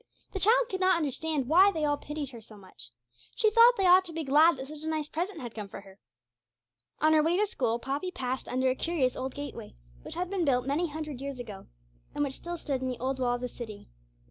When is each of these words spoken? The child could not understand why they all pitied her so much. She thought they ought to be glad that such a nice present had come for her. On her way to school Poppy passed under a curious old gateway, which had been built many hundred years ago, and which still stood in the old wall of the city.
The 0.31 0.39
child 0.39 0.65
could 0.67 0.79
not 0.79 0.97
understand 0.97 1.45
why 1.47 1.71
they 1.71 1.85
all 1.85 1.95
pitied 1.95 2.31
her 2.31 2.41
so 2.41 2.57
much. 2.57 2.89
She 3.35 3.51
thought 3.51 3.77
they 3.77 3.85
ought 3.85 4.03
to 4.05 4.11
be 4.13 4.23
glad 4.23 4.57
that 4.57 4.67
such 4.67 4.81
a 4.81 4.87
nice 4.87 5.07
present 5.07 5.39
had 5.41 5.53
come 5.53 5.67
for 5.69 5.81
her. 5.81 5.99
On 7.01 7.13
her 7.13 7.21
way 7.21 7.37
to 7.37 7.45
school 7.45 7.77
Poppy 7.77 8.09
passed 8.09 8.49
under 8.49 8.67
a 8.71 8.73
curious 8.73 9.15
old 9.15 9.35
gateway, 9.35 9.75
which 10.01 10.15
had 10.15 10.27
been 10.31 10.43
built 10.43 10.65
many 10.65 10.87
hundred 10.87 11.21
years 11.21 11.39
ago, 11.39 11.67
and 12.15 12.23
which 12.23 12.33
still 12.33 12.57
stood 12.57 12.81
in 12.81 12.87
the 12.87 12.97
old 12.97 13.19
wall 13.19 13.35
of 13.35 13.41
the 13.41 13.47
city. 13.47 13.89